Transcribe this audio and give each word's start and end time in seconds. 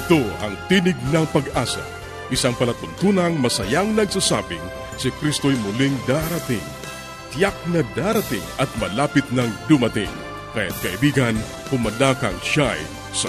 Ito 0.00 0.24
ang 0.40 0.56
Tinig 0.72 0.96
ng 1.12 1.28
Pag-asa, 1.28 1.84
isang 2.32 2.56
palatuntunang 2.56 3.36
masayang 3.36 3.92
nagsasabing 3.92 4.64
si 4.96 5.12
Kristo'y 5.20 5.52
muling 5.60 5.92
darating. 6.08 6.64
Tiyak 7.36 7.52
na 7.68 7.84
darating 7.92 8.40
at 8.56 8.72
malapit 8.80 9.28
nang 9.28 9.52
dumating. 9.68 10.08
Kaya't 10.56 10.72
kaibigan, 10.80 11.36
pumadakang 11.68 12.40
siya'y 12.40 12.80
sa 13.12 13.28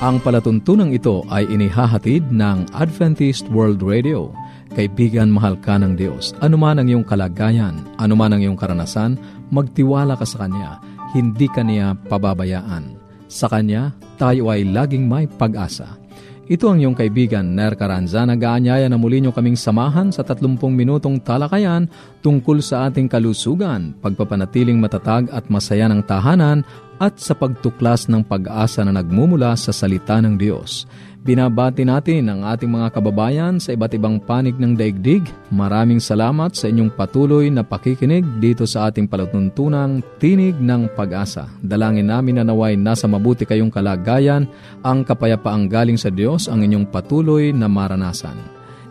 Ang 0.00 0.16
palatuntunang 0.24 0.96
ito 0.96 1.28
ay 1.28 1.44
inihahatid 1.52 2.32
ng 2.32 2.72
Adventist 2.72 3.44
World 3.52 3.84
Radio. 3.84 4.32
Kaibigan, 4.72 5.28
mahal 5.28 5.60
ka 5.60 5.76
ng 5.76 5.92
Diyos. 5.92 6.32
Anuman 6.40 6.80
ang 6.80 6.88
iyong 6.88 7.04
kalagayan, 7.04 7.84
anuman 8.00 8.32
ang 8.32 8.40
iyong 8.40 8.56
karanasan, 8.56 9.20
magtiwala 9.52 10.16
ka 10.16 10.24
sa 10.24 10.40
Kanya. 10.48 10.80
Hindi 11.12 11.52
ka 11.52 11.60
niya 11.60 12.00
pababayaan. 12.08 12.96
Sa 13.28 13.52
Kanya, 13.52 13.92
tayo 14.16 14.48
ay 14.48 14.64
laging 14.72 15.04
may 15.04 15.28
pag-asa. 15.28 16.00
Ito 16.50 16.66
ang 16.66 16.82
iyong 16.82 16.98
kaibigan, 16.98 17.46
Ner 17.54 17.78
Caranza, 17.78 18.26
nag-aanyaya 18.26 18.90
na 18.90 18.98
muli 18.98 19.22
niyo 19.22 19.30
kaming 19.30 19.54
samahan 19.54 20.10
sa 20.10 20.26
30 20.26 20.58
minutong 20.74 21.22
talakayan 21.22 21.86
tungkol 22.26 22.58
sa 22.58 22.90
ating 22.90 23.06
kalusugan, 23.06 23.94
pagpapanatiling 24.02 24.74
matatag 24.82 25.30
at 25.30 25.46
masaya 25.46 25.86
ng 25.86 26.02
tahanan 26.02 26.66
at 26.98 27.22
sa 27.22 27.38
pagtuklas 27.38 28.10
ng 28.10 28.26
pag-asa 28.26 28.82
na 28.82 28.98
nagmumula 28.98 29.54
sa 29.54 29.70
salita 29.70 30.18
ng 30.18 30.34
Diyos. 30.34 30.90
Binabati 31.20 31.84
natin 31.84 32.32
ang 32.32 32.48
ating 32.48 32.72
mga 32.72 32.96
kababayan 32.96 33.60
sa 33.60 33.76
iba't 33.76 33.92
ibang 33.92 34.16
panig 34.16 34.56
ng 34.56 34.72
daigdig. 34.72 35.20
Maraming 35.52 36.00
salamat 36.00 36.56
sa 36.56 36.72
inyong 36.72 36.96
patuloy 36.96 37.52
na 37.52 37.60
pakikinig 37.60 38.24
dito 38.40 38.64
sa 38.64 38.88
ating 38.88 39.04
palatuntunang 39.04 40.00
Tinig 40.16 40.56
ng 40.56 40.88
Pag-asa. 40.96 41.44
Dalangin 41.60 42.08
namin 42.08 42.40
na 42.40 42.48
naway 42.48 42.72
nasa 42.72 43.04
mabuti 43.04 43.44
kayong 43.44 43.68
kalagayan, 43.68 44.48
ang 44.80 45.04
kapayapaang 45.04 45.68
galing 45.68 46.00
sa 46.00 46.08
Diyos 46.08 46.48
ang 46.48 46.64
inyong 46.64 46.88
patuloy 46.88 47.52
na 47.52 47.68
maranasan. 47.68 48.40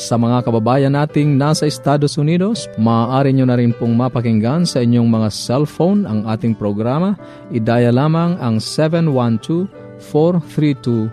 Sa 0.00 0.16
mga 0.16 0.40
kababayan 0.48 0.96
nating 0.96 1.36
nasa 1.36 1.68
Estados 1.68 2.16
Unidos, 2.16 2.64
maaari 2.80 3.36
nyo 3.36 3.44
na 3.44 3.60
rin 3.60 3.76
pong 3.76 3.92
mapakinggan 3.92 4.64
sa 4.64 4.80
inyong 4.80 5.08
mga 5.08 5.28
cellphone 5.28 6.08
ang 6.08 6.24
ating 6.24 6.56
programa. 6.56 7.16
Idaya 7.52 7.92
lamang 7.92 8.40
ang 8.40 8.56
712 8.56 9.68
432 10.00 11.12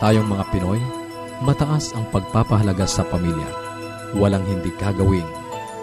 Tayong 0.00 0.32
mga 0.32 0.44
Pinoy, 0.48 0.80
mataas 1.44 1.92
ang 1.92 2.08
pagpapahalaga 2.08 2.88
sa 2.88 3.04
pamilya. 3.04 3.52
Walang 4.16 4.48
hindi 4.48 4.72
kagawin. 4.80 5.28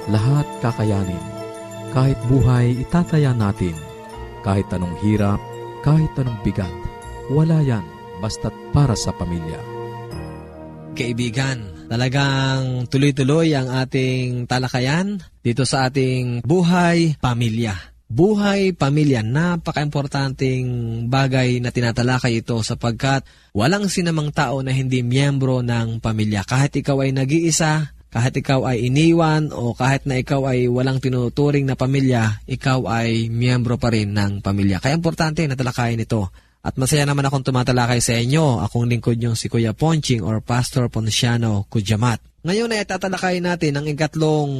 Lahat 0.10 0.50
kakayanin. 0.58 1.22
Kahit 1.94 2.18
buhay, 2.26 2.82
itataya 2.82 3.38
natin. 3.38 3.78
Kahit 4.42 4.66
anong 4.74 4.98
hirap, 5.06 5.38
kahit 5.86 6.10
anong 6.18 6.42
bigat. 6.42 6.74
Wala 7.30 7.62
yan, 7.62 7.86
basta't 8.18 8.58
para 8.74 8.98
sa 8.98 9.14
pamilya. 9.14 9.62
Kaibigan, 10.98 11.86
talagang 11.86 12.90
tuloy-tuloy 12.90 13.54
ang 13.54 13.70
ating 13.70 14.50
talakayan 14.50 15.22
dito 15.46 15.62
sa 15.62 15.94
ating 15.94 16.42
buhay 16.42 17.22
pamilya 17.22 17.97
buhay, 18.08 18.72
pamilya, 18.72 19.20
napaka-importanting 19.24 20.64
bagay 21.12 21.60
na 21.60 21.76
tinatalakay 21.76 22.40
ito 22.40 22.56
sapagkat 22.64 23.28
walang 23.52 23.92
sinamang 23.92 24.32
tao 24.32 24.64
na 24.64 24.72
hindi 24.72 25.04
miyembro 25.04 25.60
ng 25.60 26.00
pamilya. 26.00 26.48
Kahit 26.48 26.76
ikaw 26.80 27.04
ay 27.04 27.12
nag-iisa, 27.12 27.92
kahit 28.08 28.40
ikaw 28.40 28.64
ay 28.64 28.88
iniwan 28.88 29.52
o 29.52 29.76
kahit 29.76 30.08
na 30.08 30.18
ikaw 30.18 30.48
ay 30.48 30.72
walang 30.72 31.04
tinuturing 31.04 31.68
na 31.68 31.76
pamilya, 31.76 32.40
ikaw 32.48 32.88
ay 32.88 33.28
miyembro 33.28 33.76
pa 33.76 33.92
rin 33.92 34.16
ng 34.16 34.40
pamilya. 34.40 34.80
Kaya 34.80 34.96
importante 34.96 35.44
na 35.44 35.60
talakayin 35.60 36.02
ito. 36.02 36.32
At 36.68 36.76
masaya 36.76 37.08
naman 37.08 37.24
akong 37.24 37.48
tumatalakay 37.48 38.04
sa 38.04 38.18
inyo, 38.18 38.60
akong 38.60 38.92
lingkod 38.92 39.16
yung 39.20 39.40
si 39.40 39.48
Kuya 39.48 39.72
Ponching 39.72 40.20
or 40.20 40.44
Pastor 40.44 40.92
Ponciano 40.92 41.64
Kujamat. 41.72 42.20
Ngayon 42.44 42.76
ay 42.76 42.84
tatalakayin 42.84 43.44
natin 43.44 43.76
ang 43.76 43.88
ikatlong 43.88 44.52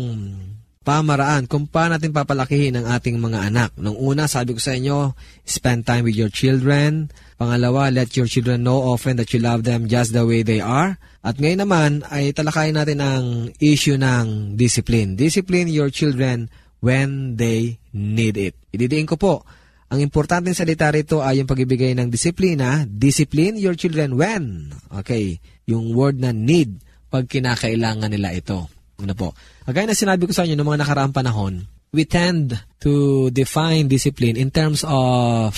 pamaraan 0.88 1.52
kung 1.52 1.68
paano 1.68 2.00
natin 2.00 2.16
papalakihin 2.16 2.80
ang 2.80 2.88
ating 2.88 3.20
mga 3.20 3.52
anak. 3.52 3.76
Nung 3.76 4.00
una, 4.00 4.32
sabi 4.32 4.56
ko 4.56 4.64
sa 4.64 4.72
inyo, 4.72 5.12
spend 5.44 5.84
time 5.84 6.08
with 6.08 6.16
your 6.16 6.32
children. 6.32 7.12
Pangalawa, 7.36 7.92
let 7.92 8.16
your 8.16 8.32
children 8.32 8.64
know 8.64 8.80
often 8.96 9.20
that 9.20 9.36
you 9.36 9.44
love 9.44 9.68
them 9.68 9.92
just 9.92 10.16
the 10.16 10.24
way 10.24 10.48
they 10.48 10.64
are. 10.64 10.96
At 11.28 11.44
ngayon 11.44 11.68
naman, 11.68 12.08
ay 12.08 12.32
talakayin 12.32 12.80
natin 12.80 13.04
ang 13.04 13.52
issue 13.60 14.00
ng 14.00 14.56
discipline. 14.56 15.20
Discipline 15.20 15.68
your 15.68 15.92
children 15.92 16.48
when 16.80 17.36
they 17.36 17.84
need 17.92 18.40
it. 18.40 18.56
Ididiin 18.72 19.12
ko 19.12 19.20
po, 19.20 19.44
ang 19.92 20.00
importanteng 20.00 20.56
salita 20.56 20.88
rito 20.88 21.20
ay 21.20 21.44
yung 21.44 21.52
pagibigay 21.52 22.00
ng 22.00 22.08
disiplina. 22.08 22.88
Discipline 22.88 23.60
your 23.60 23.76
children 23.76 24.16
when. 24.16 24.72
Okay, 25.04 25.44
yung 25.68 25.92
word 25.92 26.24
na 26.24 26.32
need, 26.32 26.80
pag 27.12 27.28
kinakailangan 27.28 28.08
nila 28.08 28.32
ito. 28.32 28.72
Ano 28.98 29.14
po? 29.14 29.38
Kagaya 29.66 29.86
na 29.86 29.94
sinabi 29.94 30.26
ko 30.26 30.34
sa 30.34 30.42
inyo 30.42 30.58
noong 30.58 30.74
mga 30.74 30.82
nakaraang 30.82 31.14
panahon, 31.14 31.54
we 31.94 32.04
tend 32.04 32.58
to 32.82 33.28
define 33.30 33.86
discipline 33.86 34.34
in 34.34 34.50
terms 34.50 34.82
of, 34.82 35.54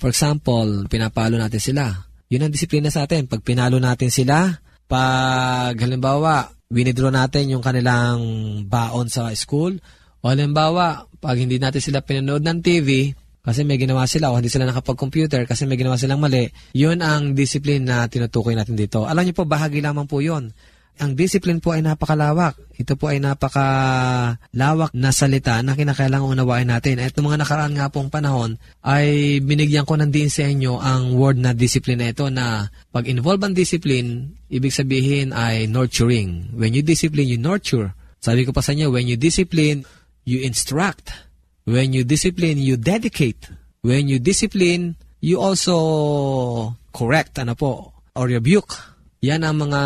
for 0.00 0.08
example, 0.08 0.88
pinapalo 0.88 1.36
natin 1.36 1.60
sila. 1.60 1.92
Yun 2.32 2.48
ang 2.48 2.54
disiplina 2.54 2.88
sa 2.88 3.04
atin. 3.04 3.28
Pag 3.28 3.44
pinalo 3.44 3.76
natin 3.76 4.08
sila, 4.08 4.48
pag 4.88 5.76
halimbawa, 5.76 6.48
winidraw 6.72 7.12
natin 7.12 7.52
yung 7.52 7.62
kanilang 7.62 8.20
baon 8.64 9.12
sa 9.12 9.28
school, 9.36 9.76
o 10.20 10.24
halimbawa, 10.32 11.04
pag 11.20 11.36
hindi 11.36 11.60
natin 11.60 11.84
sila 11.84 12.00
pinanood 12.00 12.40
ng 12.40 12.58
TV, 12.64 13.12
kasi 13.40 13.64
may 13.64 13.80
ginawa 13.80 14.04
sila 14.04 14.32
o 14.32 14.36
hindi 14.36 14.52
sila 14.52 14.68
nakapag-computer 14.68 15.48
kasi 15.48 15.64
may 15.64 15.80
ginawa 15.80 15.96
silang 15.96 16.20
mali, 16.20 16.48
yun 16.76 17.00
ang 17.00 17.32
discipline 17.32 17.88
na 17.88 18.04
tinutukoy 18.04 18.52
natin 18.52 18.76
dito. 18.76 19.08
Alam 19.08 19.24
niyo 19.24 19.34
po, 19.36 19.48
bahagi 19.48 19.80
lamang 19.80 20.04
po 20.04 20.20
yun 20.20 20.52
Ang 20.98 21.14
discipline 21.14 21.62
po 21.62 21.72
ay 21.72 21.86
napakalawak. 21.86 22.58
Ito 22.76 22.98
po 22.98 23.08
ay 23.08 23.22
napakalawak 23.22 24.92
na 24.96 25.14
salita 25.14 25.62
na 25.62 25.78
kinakailangan 25.78 26.34
unawain 26.34 26.68
natin. 26.68 26.98
At 26.98 27.14
mga 27.14 27.40
nakaraan 27.40 27.78
nga 27.78 27.88
pong 27.88 28.10
panahon 28.10 28.58
ay 28.82 29.38
binigyan 29.40 29.86
ko 29.86 29.94
ng 29.94 30.10
din 30.10 30.28
sa 30.28 30.44
inyo 30.44 30.82
ang 30.82 31.14
word 31.16 31.40
na 31.40 31.54
discipline 31.54 32.02
na 32.02 32.10
ito 32.12 32.26
na 32.28 32.68
pag 32.90 33.06
involve 33.06 33.40
ang 33.46 33.54
discipline, 33.56 34.34
ibig 34.50 34.74
sabihin 34.74 35.30
ay 35.32 35.70
nurturing. 35.70 36.52
When 36.52 36.74
you 36.74 36.82
discipline, 36.82 37.30
you 37.30 37.40
nurture. 37.40 37.94
Sabi 38.20 38.44
ko 38.44 38.52
pa 38.52 38.60
sa 38.60 38.76
inyo, 38.76 38.92
when 38.92 39.08
you 39.08 39.16
discipline, 39.16 39.88
you 40.28 40.44
instruct. 40.44 41.12
When 41.64 41.96
you 41.96 42.04
discipline, 42.04 42.60
you 42.60 42.76
dedicate. 42.76 43.48
When 43.80 44.12
you 44.12 44.20
discipline, 44.20 45.00
you 45.24 45.40
also 45.40 46.76
correct, 46.92 47.40
ano 47.40 47.56
po, 47.56 47.96
or 48.12 48.28
rebuke. 48.28 48.99
Yan 49.20 49.44
ang 49.44 49.56
mga 49.56 49.80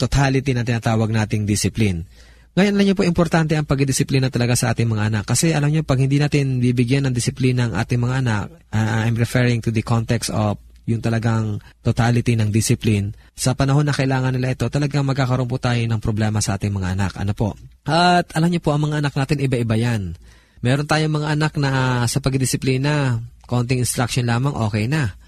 totality 0.00 0.56
na 0.56 0.64
tinatawag 0.64 1.12
nating 1.12 1.44
discipline. 1.44 2.08
Ngayon, 2.56 2.72
alam 2.72 2.84
niyo 2.88 2.96
po, 2.96 3.04
importante 3.04 3.52
ang 3.52 3.68
pagdisiplina 3.68 4.32
talaga 4.32 4.56
sa 4.56 4.72
ating 4.72 4.88
mga 4.88 5.12
anak. 5.12 5.24
Kasi 5.28 5.52
alam 5.52 5.68
niyo, 5.68 5.84
pag 5.84 6.00
hindi 6.00 6.16
natin 6.16 6.56
bibigyan 6.56 7.04
ng 7.04 7.12
disiplina 7.12 7.68
ang 7.68 7.76
ating 7.76 8.00
mga 8.00 8.16
anak, 8.24 8.44
uh, 8.72 9.04
I'm 9.04 9.12
referring 9.12 9.60
to 9.60 9.68
the 9.68 9.84
context 9.84 10.32
of 10.32 10.56
yung 10.88 11.04
talagang 11.04 11.60
totality 11.82 12.38
ng 12.38 12.48
discipline, 12.48 13.12
sa 13.34 13.52
panahon 13.52 13.84
na 13.84 13.92
kailangan 13.92 14.32
nila 14.32 14.54
ito, 14.54 14.70
talagang 14.70 15.04
magkakaroon 15.04 15.50
po 15.50 15.58
tayo 15.58 15.82
ng 15.82 16.00
problema 16.00 16.38
sa 16.40 16.56
ating 16.56 16.72
mga 16.72 16.96
anak. 16.96 17.12
Ano 17.18 17.34
po? 17.34 17.58
At 17.84 18.32
alam 18.32 18.48
niyo 18.48 18.62
po, 18.62 18.72
ang 18.72 18.88
mga 18.88 19.04
anak 19.04 19.12
natin, 19.18 19.42
iba-iba 19.42 19.76
yan. 19.76 20.16
Meron 20.64 20.88
tayong 20.88 21.12
mga 21.12 21.28
anak 21.36 21.52
na 21.60 21.70
sa 22.08 22.22
pagdisiplina, 22.22 23.20
konting 23.44 23.82
instruction 23.82 24.24
lamang, 24.24 24.54
okay 24.56 24.86
na. 24.88 25.18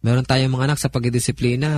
Meron 0.00 0.24
tayong 0.24 0.54
mga 0.54 0.72
anak 0.72 0.78
sa 0.80 0.88
pagdisiplina, 0.88 1.68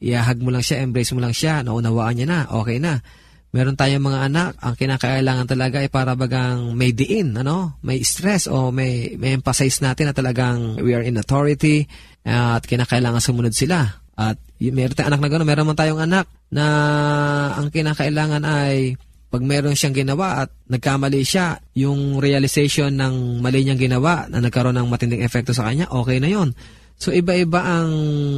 Iahag 0.00 0.40
mo 0.40 0.48
lang 0.48 0.64
siya, 0.64 0.80
embrace 0.80 1.12
mo 1.12 1.20
lang 1.20 1.36
siya, 1.36 1.60
naunawaan 1.60 2.16
niya 2.16 2.26
na, 2.26 2.40
okay 2.48 2.80
na. 2.80 3.04
Meron 3.50 3.74
tayong 3.74 4.06
mga 4.06 4.20
anak, 4.30 4.50
ang 4.62 4.74
kinakailangan 4.78 5.46
talaga 5.50 5.82
ay 5.82 5.90
para 5.90 6.14
bagang 6.14 6.72
may 6.72 6.94
diin, 6.94 7.34
ano? 7.36 7.76
May 7.84 8.00
stress 8.00 8.46
o 8.48 8.70
may, 8.70 9.18
may 9.18 9.36
emphasize 9.36 9.82
natin 9.82 10.08
na 10.08 10.14
talagang 10.14 10.80
we 10.80 10.94
are 10.94 11.02
in 11.02 11.18
authority 11.18 11.84
uh, 12.24 12.56
at 12.56 12.64
kinakailangan 12.64 13.20
sumunod 13.20 13.52
sila. 13.52 13.84
At 14.14 14.38
meron 14.62 14.94
tayong 14.94 15.10
anak 15.12 15.20
na 15.20 15.30
gano'n, 15.34 15.48
meron 15.50 15.66
man 15.68 15.78
tayong 15.78 16.00
anak 16.00 16.26
na 16.48 16.64
ang 17.58 17.68
kinakailangan 17.74 18.46
ay 18.46 18.94
pag 19.30 19.42
meron 19.46 19.78
siyang 19.78 19.94
ginawa 19.94 20.46
at 20.46 20.50
nagkamali 20.66 21.22
siya, 21.22 21.58
yung 21.78 22.18
realization 22.18 22.90
ng 22.98 23.38
mali 23.38 23.62
niyang 23.62 23.78
ginawa 23.78 24.26
na 24.26 24.42
nagkaroon 24.42 24.74
ng 24.74 24.90
matinding 24.90 25.22
efekto 25.22 25.54
sa 25.54 25.70
kanya, 25.70 25.86
okay 25.90 26.18
na 26.18 26.26
yon. 26.26 26.50
So 26.98 27.14
iba-iba 27.14 27.62
ang 27.62 27.90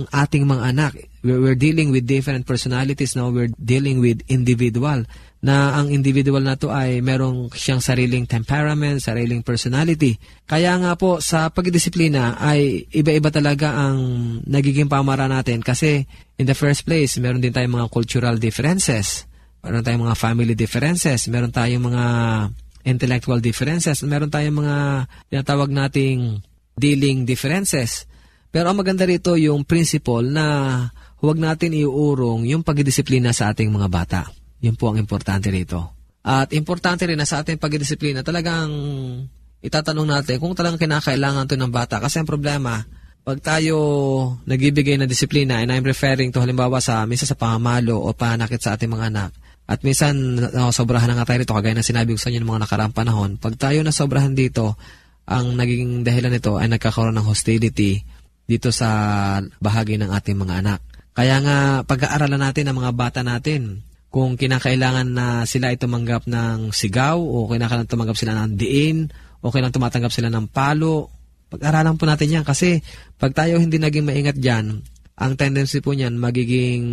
ating 0.08 0.44
mga 0.44 0.73
anak. 0.73 1.12
We're, 1.23 1.55
dealing 1.55 1.95
with 1.95 2.03
different 2.03 2.51
personalities 2.51 3.15
now. 3.15 3.31
We're 3.31 3.55
dealing 3.55 4.03
with 4.03 4.27
individual. 4.27 5.07
Na 5.43 5.79
ang 5.79 5.91
individual 5.91 6.43
na 6.43 6.59
to 6.59 6.71
ay 6.71 6.99
merong 6.99 7.51
siyang 7.55 7.79
sariling 7.79 8.27
temperament, 8.27 9.03
sariling 9.03 9.47
personality. 9.47 10.19
Kaya 10.47 10.75
nga 10.83 10.99
po 10.99 11.23
sa 11.23 11.51
pagdisiplina 11.51 12.39
ay 12.43 12.87
iba-iba 12.91 13.31
talaga 13.31 13.71
ang 13.71 13.99
nagiging 14.47 14.91
pamara 14.91 15.31
natin 15.31 15.63
kasi 15.63 16.07
in 16.39 16.47
the 16.47 16.59
first 16.59 16.83
place, 16.87 17.19
meron 17.23 17.43
din 17.43 17.55
tayong 17.55 17.79
mga 17.79 17.91
cultural 17.91 18.39
differences. 18.39 19.27
Meron 19.63 19.87
tayong 19.87 20.11
mga 20.11 20.19
family 20.19 20.55
differences. 20.59 21.31
Meron 21.31 21.55
tayong 21.55 21.87
mga 21.87 22.05
intellectual 22.83 23.39
differences. 23.39 24.03
Meron 24.03 24.31
tayong 24.31 24.59
mga 24.59 25.07
tinatawag 25.31 25.71
nating 25.71 26.43
dealing 26.75 27.23
differences. 27.23 28.11
Pero 28.51 28.69
ang 28.69 28.79
maganda 28.79 29.07
rito 29.07 29.39
yung 29.39 29.63
principle 29.63 30.27
na 30.27 30.47
huwag 31.23 31.39
natin 31.39 31.79
iuurong 31.79 32.45
yung 32.51 32.67
pagdisiplina 32.67 33.31
sa 33.31 33.55
ating 33.55 33.71
mga 33.71 33.89
bata. 33.89 34.21
Yun 34.59 34.75
po 34.75 34.91
ang 34.91 34.99
importante 34.99 35.49
rito. 35.55 35.95
At 36.23 36.51
importante 36.51 37.07
rin 37.07 37.19
na 37.19 37.27
sa 37.27 37.47
ating 37.47 37.63
pagdisiplina 37.63 38.27
talagang 38.27 38.71
itatanong 39.63 40.07
natin 40.07 40.43
kung 40.43 40.55
talagang 40.59 40.83
kinakailangan 40.83 41.47
to 41.47 41.55
ng 41.55 41.71
bata. 41.71 42.03
Kasi 42.03 42.19
ang 42.19 42.27
problema, 42.27 42.83
pag 43.23 43.39
tayo 43.39 43.79
nagibigay 44.43 44.99
ng 44.99 45.07
disiplina, 45.07 45.63
and 45.63 45.71
I'm 45.71 45.87
referring 45.87 46.35
to 46.35 46.43
halimbawa 46.43 46.83
sa 46.83 47.07
minsan 47.07 47.31
sa 47.31 47.39
pamamalo 47.39 48.03
o 48.03 48.11
panakit 48.11 48.59
sa 48.59 48.75
ating 48.75 48.91
mga 48.91 49.15
anak, 49.15 49.31
at 49.71 49.79
minsan 49.87 50.43
no, 50.43 50.75
sobrahan 50.75 51.07
na 51.07 51.23
nga 51.23 51.31
tayo 51.31 51.47
rito, 51.47 51.55
kagaya 51.55 51.79
na 51.79 51.87
sinabi 51.87 52.13
ko 52.15 52.19
sa 52.19 52.35
inyo 52.35 52.43
ng 52.43 52.51
mga 52.51 52.63
nakaraang 52.67 52.95
panahon, 52.95 53.31
pag 53.39 53.55
tayo 53.55 53.87
na 53.87 53.95
sobrahan 53.95 54.35
dito, 54.35 54.75
ang 55.23 55.55
naging 55.55 56.03
dahilan 56.03 56.35
nito 56.35 56.59
ay 56.59 56.67
nagkakaroon 56.67 57.15
ng 57.15 57.27
hostility 57.31 58.03
dito 58.43 58.75
sa 58.75 59.39
bahagi 59.63 60.03
ng 60.03 60.11
ating 60.11 60.35
mga 60.35 60.67
anak. 60.67 60.83
Kaya 61.12 61.37
nga, 61.44 61.59
pag-aaralan 61.85 62.41
natin 62.41 62.69
ang 62.69 62.76
mga 62.81 62.93
bata 62.97 63.20
natin 63.20 63.85
kung 64.12 64.37
kinakailangan 64.37 65.09
na 65.09 65.26
sila 65.49 65.73
ay 65.73 65.81
tumanggap 65.81 66.29
ng 66.29 66.73
sigaw 66.73 67.17
o 67.17 67.49
kinakailangan 67.49 67.88
tumanggap 67.88 68.17
sila 68.17 68.32
ng 68.37 68.56
diin 68.56 69.09
o 69.41 69.49
kailangan 69.49 69.76
tumatanggap 69.76 70.12
sila 70.12 70.29
ng 70.32 70.49
palo. 70.53 71.12
Pag-aralan 71.53 71.97
po 72.00 72.09
natin 72.09 72.41
yan 72.41 72.44
kasi 72.44 72.81
pag 73.20 73.32
tayo 73.37 73.61
hindi 73.61 73.76
naging 73.76 74.09
maingat 74.09 74.37
dyan, 74.41 74.81
ang 75.17 75.32
tendency 75.37 75.85
po 75.85 75.93
niyan 75.93 76.17
magiging 76.17 76.85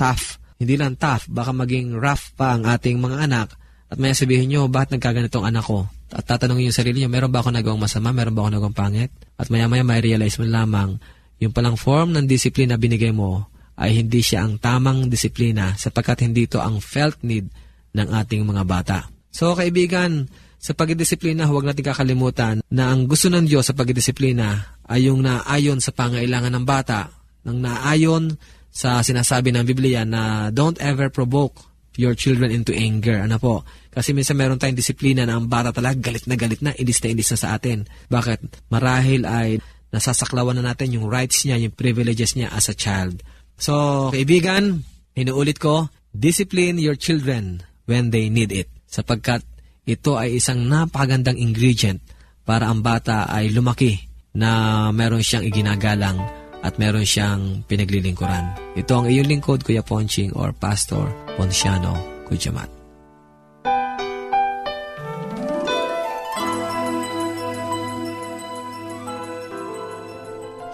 tough. 0.00 0.40
Hindi 0.56 0.80
lang 0.80 0.96
tough, 0.96 1.28
baka 1.28 1.52
maging 1.52 1.96
rough 1.96 2.32
pa 2.38 2.56
ang 2.56 2.64
ating 2.64 2.96
mga 3.00 3.28
anak 3.28 3.48
at 3.92 4.00
may 4.00 4.16
sabihin 4.16 4.48
nyo, 4.48 4.72
bakit 4.72 4.96
nagkaganito 4.96 5.36
ang 5.36 5.52
anak 5.52 5.68
ko? 5.68 5.84
At 6.16 6.24
tatanungin 6.24 6.72
yung 6.72 6.76
sarili 6.76 7.04
nyo, 7.04 7.12
meron 7.12 7.28
ba 7.28 7.44
ako 7.44 7.52
nagawang 7.52 7.84
masama? 7.84 8.08
Meron 8.08 8.32
ba 8.32 8.48
ako 8.48 8.50
nagawang 8.56 8.78
pangit? 8.78 9.12
At 9.36 9.52
maya-maya 9.52 9.84
may 9.84 10.00
realize 10.00 10.40
mo 10.40 10.48
lamang, 10.48 10.96
yung 11.42 11.50
palang 11.50 11.74
form 11.74 12.14
ng 12.14 12.30
disiplina 12.30 12.78
binigay 12.78 13.10
mo 13.10 13.50
ay 13.74 13.98
hindi 13.98 14.22
siya 14.22 14.46
ang 14.46 14.62
tamang 14.62 15.10
disiplina 15.10 15.74
sapagkat 15.74 16.22
hindi 16.22 16.46
ito 16.46 16.62
ang 16.62 16.78
felt 16.78 17.18
need 17.26 17.50
ng 17.98 18.08
ating 18.14 18.46
mga 18.46 18.62
bata. 18.62 18.98
So 19.34 19.58
kaibigan, 19.58 20.30
sa 20.62 20.78
pagdisiplina, 20.78 21.50
huwag 21.50 21.66
natin 21.66 21.82
kakalimutan 21.82 22.62
na 22.70 22.94
ang 22.94 23.10
gusto 23.10 23.26
ng 23.26 23.50
Diyos 23.50 23.66
sa 23.66 23.74
pagdisiplina 23.74 24.78
ay 24.86 25.10
yung 25.10 25.26
naayon 25.26 25.82
sa 25.82 25.90
pangailangan 25.90 26.54
ng 26.54 26.62
bata, 26.62 27.10
nang 27.42 27.58
naayon 27.58 28.38
sa 28.70 29.02
sinasabi 29.02 29.50
ng 29.50 29.66
Biblia 29.66 30.06
na 30.06 30.54
don't 30.54 30.78
ever 30.78 31.10
provoke 31.10 31.58
your 31.98 32.14
children 32.14 32.54
into 32.54 32.70
anger. 32.70 33.18
Ano 33.26 33.42
po? 33.42 33.66
Kasi 33.90 34.14
minsan 34.14 34.38
meron 34.38 34.56
tayong 34.56 34.78
disiplina 34.78 35.26
na 35.26 35.34
ang 35.34 35.50
bata 35.50 35.74
talaga 35.74 35.98
galit 35.98 36.24
na 36.30 36.38
galit 36.38 36.62
na, 36.62 36.70
ilis 36.78 37.02
na 37.02 37.08
ilis 37.10 37.34
na 37.34 37.38
sa 37.42 37.48
atin. 37.58 37.82
Bakit? 38.06 38.70
Marahil 38.70 39.26
ay 39.26 39.58
nasasaklawan 39.92 40.58
na 40.58 40.72
natin 40.72 40.96
yung 40.96 41.06
rights 41.06 41.44
niya, 41.44 41.60
yung 41.60 41.76
privileges 41.76 42.34
niya 42.34 42.50
as 42.50 42.72
a 42.72 42.74
child. 42.74 43.20
So, 43.60 44.08
kaibigan, 44.10 44.82
inuulit 45.14 45.60
ko, 45.60 45.92
discipline 46.10 46.80
your 46.80 46.96
children 46.96 47.62
when 47.84 48.10
they 48.10 48.32
need 48.32 48.50
it. 48.50 48.72
Sapagkat 48.88 49.44
ito 49.84 50.16
ay 50.16 50.40
isang 50.40 50.64
napakagandang 50.66 51.38
ingredient 51.38 52.00
para 52.42 52.66
ang 52.66 52.82
bata 52.82 53.28
ay 53.28 53.52
lumaki 53.52 54.08
na 54.32 54.88
meron 54.90 55.22
siyang 55.22 55.44
iginagalang 55.44 56.18
at 56.62 56.78
meron 56.78 57.04
siyang 57.04 57.66
pinaglilingkuran. 57.66 58.74
Ito 58.78 59.02
ang 59.02 59.06
iyong 59.10 59.28
lingkod, 59.28 59.66
Kuya 59.66 59.82
Ponching 59.82 60.32
or 60.38 60.54
Pastor 60.54 61.10
Ponciano 61.36 61.98
Kujamat. 62.30 62.81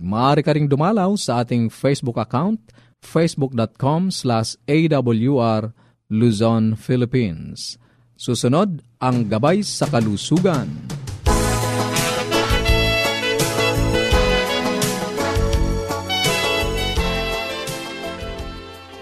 Maaari 0.00 0.44
ka 0.44 0.52
ring 0.52 0.68
dumalaw 0.68 1.16
sa 1.16 1.40
ating 1.40 1.72
Facebook 1.72 2.20
account 2.20 2.60
facebook.com 3.02 4.14
slash 4.14 4.54
awr 4.70 5.74
Luzon, 6.12 6.76
Philippines. 6.76 7.80
Susunod, 8.20 8.84
ang 9.00 9.26
Gabay 9.26 9.64
sa 9.64 9.88
Kalusugan. 9.88 11.01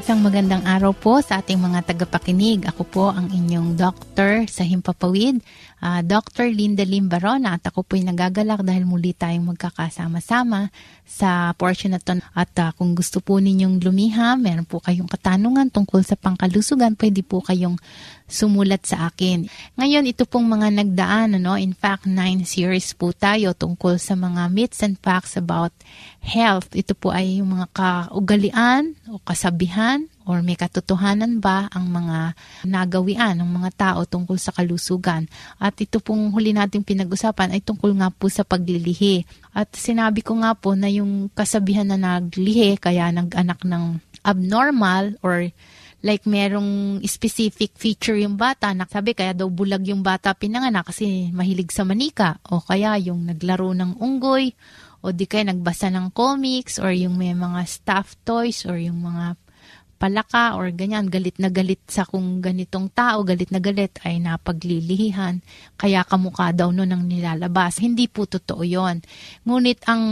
Isang 0.01 0.25
magandang 0.25 0.65
araw 0.65 0.97
po 0.97 1.21
sa 1.21 1.45
ating 1.45 1.61
mga 1.61 1.93
tagapakinig. 1.93 2.65
Ako 2.65 2.89
po 2.89 3.13
ang 3.13 3.29
inyong 3.29 3.77
doctor 3.77 4.49
sa 4.49 4.65
Himpapawid, 4.65 5.45
uh, 5.85 6.01
Dr. 6.01 6.49
Linda 6.49 6.89
Limbarona 6.89 7.61
at 7.61 7.69
ako 7.69 7.85
po'y 7.85 8.01
nagagalak 8.09 8.65
dahil 8.65 8.89
muli 8.89 9.13
tayong 9.13 9.53
magkakasama-sama 9.53 10.73
sa 11.05 11.53
portion 11.53 11.93
na 11.93 12.01
to. 12.01 12.17
At 12.33 12.49
uh, 12.57 12.73
kung 12.81 12.97
gusto 12.97 13.21
po 13.21 13.45
ninyong 13.45 13.77
lumiham, 13.85 14.41
meron 14.41 14.65
po 14.65 14.81
kayong 14.81 15.05
katanungan 15.05 15.69
tungkol 15.69 16.01
sa 16.01 16.17
pangkalusugan, 16.17 16.97
pwede 16.97 17.21
po 17.21 17.45
kayong 17.45 17.77
sumulat 18.31 18.87
sa 18.87 19.11
akin. 19.11 19.51
Ngayon, 19.77 20.07
ito 20.07 20.25
pong 20.25 20.47
mga 20.47 20.71
nagdaan, 20.73 21.37
ano, 21.37 21.59
in 21.59 21.75
fact, 21.75 22.07
nine 22.07 22.47
series 22.47 22.95
po 22.95 23.11
tayo 23.11 23.53
tungkol 23.53 23.99
sa 23.99 24.15
mga 24.15 24.49
myths 24.49 24.81
and 24.87 24.97
facts 25.03 25.37
about 25.37 25.75
health. 26.23 26.71
Ito 26.73 26.95
po 26.95 27.11
ay 27.11 27.43
yung 27.43 27.59
mga 27.59 27.67
kaugalian 27.75 28.95
o 29.11 29.19
kasabihan 29.21 30.07
or 30.31 30.47
may 30.47 30.55
katotohanan 30.55 31.43
ba 31.43 31.67
ang 31.75 31.91
mga 31.91 32.39
nagawian 32.63 33.35
ng 33.41 33.51
mga 33.51 33.71
tao 33.75 34.01
tungkol 34.07 34.39
sa 34.39 34.55
kalusugan. 34.55 35.27
At 35.59 35.75
ito 35.83 35.99
pong 35.99 36.31
huli 36.31 36.55
nating 36.55 36.87
pinag-usapan 36.87 37.51
ay 37.51 37.61
tungkol 37.65 37.99
nga 37.99 38.15
po 38.15 38.31
sa 38.31 38.47
paglilihi. 38.47 39.27
At 39.51 39.75
sinabi 39.75 40.23
ko 40.23 40.39
nga 40.39 40.55
po 40.55 40.79
na 40.79 40.87
yung 40.87 41.33
kasabihan 41.35 41.89
na 41.89 41.99
naglihi 41.99 42.79
kaya 42.79 43.11
nag-anak 43.11 43.67
ng 43.67 43.99
abnormal 44.23 45.19
or 45.25 45.51
like 46.01 46.25
merong 46.25 47.01
specific 47.05 47.77
feature 47.77 48.17
yung 48.17 48.41
bata. 48.41 48.73
Sabi 48.89 49.13
kaya 49.13 49.37
daw 49.37 49.49
bulag 49.53 49.85
yung 49.89 50.01
bata 50.01 50.33
pinanganak 50.33 50.89
kasi 50.89 51.29
mahilig 51.33 51.73
sa 51.73 51.85
manika 51.85 52.41
o 52.49 52.61
kaya 52.65 52.97
yung 53.01 53.29
naglaro 53.29 53.73
ng 53.77 54.01
unggoy 54.01 54.53
o 55.01 55.13
di 55.13 55.25
kaya 55.25 55.53
nagbasa 55.53 55.89
ng 55.93 56.13
comics 56.13 56.81
or 56.81 56.93
yung 56.93 57.17
may 57.17 57.33
mga 57.33 57.61
stuffed 57.69 58.21
toys 58.25 58.65
or 58.65 58.77
yung 58.77 59.01
mga 59.05 59.37
palaka 60.01 60.57
or 60.57 60.73
ganyan, 60.73 61.13
galit 61.13 61.37
na 61.37 61.53
galit 61.53 61.85
sa 61.85 62.09
kung 62.09 62.41
ganitong 62.41 62.89
tao, 62.89 63.21
galit 63.21 63.53
na 63.53 63.61
galit 63.61 63.93
ay 64.09 64.17
napaglilihihan, 64.17 65.45
kaya 65.77 66.09
kamukha 66.09 66.57
daw 66.57 66.73
no 66.73 66.89
ng 66.89 67.05
nilalabas. 67.05 67.85
Hindi 67.85 68.09
po 68.09 68.25
totoo 68.25 68.65
yon. 68.65 69.05
Ngunit 69.45 69.85
ang 69.85 70.03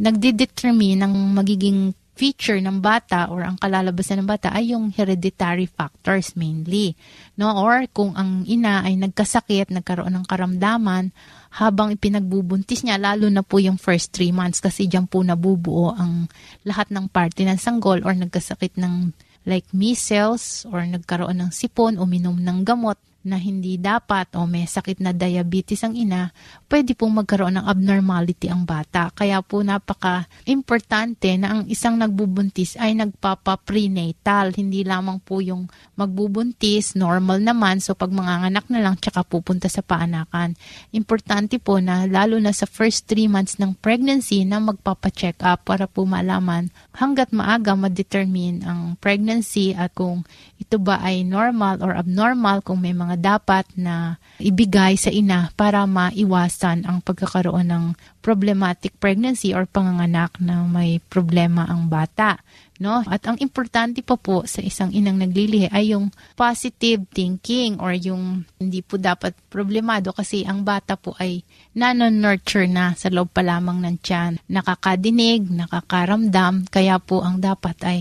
nagdidetermine 0.00 1.04
ng 1.04 1.36
magiging 1.36 1.92
feature 2.20 2.60
ng 2.60 2.84
bata 2.84 3.32
or 3.32 3.40
ang 3.40 3.56
kalalabasan 3.56 4.20
ng 4.20 4.28
bata 4.28 4.52
ay 4.52 4.76
yung 4.76 4.92
hereditary 4.92 5.64
factors 5.64 6.36
mainly. 6.36 6.92
No? 7.40 7.56
Or 7.56 7.88
kung 7.96 8.12
ang 8.12 8.44
ina 8.44 8.84
ay 8.84 9.00
nagkasakit, 9.00 9.72
nagkaroon 9.72 10.12
ng 10.12 10.28
karamdaman 10.28 11.16
habang 11.56 11.96
ipinagbubuntis 11.96 12.84
niya, 12.84 13.00
lalo 13.00 13.32
na 13.32 13.40
po 13.40 13.56
yung 13.56 13.80
first 13.80 14.12
three 14.12 14.36
months 14.36 14.60
kasi 14.60 14.84
diyan 14.84 15.08
po 15.08 15.24
nabubuo 15.24 15.96
ang 15.96 16.28
lahat 16.68 16.92
ng 16.92 17.08
party 17.08 17.48
ng 17.48 17.56
sanggol 17.56 18.04
or 18.04 18.12
nagkasakit 18.12 18.76
ng 18.76 19.16
like 19.48 19.64
measles 19.72 20.68
or 20.68 20.84
nagkaroon 20.84 21.40
ng 21.40 21.50
sipon, 21.56 21.96
uminom 21.96 22.36
ng 22.36 22.68
gamot 22.68 23.00
na 23.20 23.36
hindi 23.36 23.76
dapat 23.76 24.32
o 24.36 24.48
may 24.48 24.64
sakit 24.64 25.00
na 25.04 25.12
diabetes 25.12 25.84
ang 25.84 25.92
ina, 25.92 26.32
pwede 26.72 26.96
pong 26.96 27.20
magkaroon 27.20 27.60
ng 27.60 27.66
abnormality 27.68 28.48
ang 28.48 28.64
bata. 28.64 29.12
Kaya 29.12 29.44
po 29.44 29.60
napaka-importante 29.60 31.36
na 31.36 31.58
ang 31.58 31.62
isang 31.68 32.00
nagbubuntis 32.00 32.80
ay 32.80 32.96
nagpapa-prenatal. 32.96 34.56
Hindi 34.56 34.86
lamang 34.86 35.20
po 35.20 35.44
yung 35.44 35.68
magbubuntis, 36.00 36.96
normal 36.96 37.44
naman, 37.44 37.84
so 37.84 37.92
pag 37.92 38.08
manganganak 38.08 38.64
na 38.72 38.80
lang, 38.80 38.96
tsaka 38.96 39.20
pupunta 39.26 39.68
sa 39.68 39.84
paanakan. 39.84 40.56
Importante 40.96 41.60
po 41.60 41.76
na 41.80 42.08
lalo 42.08 42.40
na 42.40 42.56
sa 42.56 42.64
first 42.64 43.04
3 43.08 43.28
months 43.28 43.60
ng 43.60 43.76
pregnancy 43.80 44.44
na 44.48 44.60
magpapa-check 44.60 45.44
up 45.44 45.68
para 45.68 45.84
po 45.84 46.08
malaman 46.08 46.72
hanggat 46.96 47.32
maaga 47.32 47.72
ma-determine 47.76 48.64
ang 48.64 48.96
pregnancy 49.00 49.72
at 49.72 49.92
kung 49.96 50.24
ito 50.60 50.76
ba 50.76 51.00
ay 51.00 51.24
normal 51.24 51.80
or 51.80 51.96
abnormal, 51.96 52.60
kung 52.60 52.84
may 52.84 52.92
mga 52.92 53.09
dapat 53.16 53.66
na 53.78 54.18
ibigay 54.42 54.98
sa 54.98 55.08
ina 55.08 55.54
para 55.54 55.86
maiwasan 55.86 56.84
ang 56.84 57.00
pagkakaroon 57.00 57.70
ng 57.70 57.84
problematic 58.20 58.94
pregnancy 59.00 59.56
or 59.56 59.64
panganganak 59.64 60.34
na 60.42 60.66
may 60.66 61.00
problema 61.08 61.64
ang 61.66 61.88
bata 61.88 62.42
no? 62.80 63.04
At 63.04 63.28
ang 63.28 63.36
importante 63.38 64.00
pa 64.00 64.16
po 64.16 64.48
sa 64.48 64.64
isang 64.64 64.88
inang 64.90 65.20
naglilihi 65.20 65.68
ay 65.68 65.92
yung 65.92 66.08
positive 66.34 67.04
thinking 67.12 67.76
or 67.76 67.92
yung 67.92 68.48
hindi 68.56 68.80
po 68.80 68.96
dapat 68.96 69.36
problemado 69.52 70.16
kasi 70.16 70.48
ang 70.48 70.64
bata 70.64 70.96
po 70.96 71.12
ay 71.20 71.44
nano-nurture 71.76 72.66
na 72.66 72.96
sa 72.96 73.12
loob 73.12 73.30
pa 73.30 73.44
lamang 73.44 73.84
ng 73.84 73.96
tiyan. 74.00 74.40
Nakakadinig, 74.48 75.52
nakakaramdam, 75.52 76.66
kaya 76.72 76.96
po 76.98 77.20
ang 77.20 77.38
dapat 77.38 77.76
ay 77.84 78.00